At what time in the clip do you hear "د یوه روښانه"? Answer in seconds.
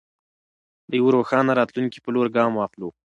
0.89-1.51